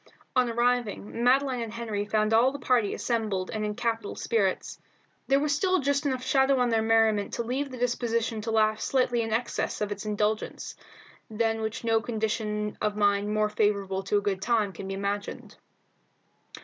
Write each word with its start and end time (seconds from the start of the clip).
On 0.35 0.49
arriving, 0.49 1.23
Madeline 1.23 1.61
and 1.61 1.71
Henry 1.71 2.05
found 2.05 2.33
all 2.33 2.51
the 2.51 2.57
party 2.57 2.95
assembled 2.95 3.51
and 3.51 3.63
in 3.63 3.75
capital 3.75 4.15
spirits; 4.15 4.79
There 5.27 5.39
was 5.39 5.53
still 5.55 5.77
just 5.79 6.07
enough 6.07 6.23
shadow 6.23 6.57
on 6.59 6.69
their 6.69 6.81
merriment 6.81 7.33
to 7.35 7.43
leave 7.43 7.69
the 7.69 7.77
disposition 7.77 8.41
to 8.41 8.49
laugh 8.49 8.79
slightly 8.81 9.21
in 9.21 9.31
excess 9.31 9.79
of 9.79 9.91
its 9.91 10.03
indulgence, 10.07 10.73
than 11.29 11.61
which 11.61 11.83
no 11.83 12.01
condition 12.01 12.79
of 12.81 12.95
mind 12.95 13.31
more 13.31 13.49
favourable 13.49 14.01
to 14.05 14.17
a 14.17 14.21
good 14.21 14.41
time 14.41 14.73
can 14.73 14.87
be 14.87 14.95
imagined. 14.95 15.57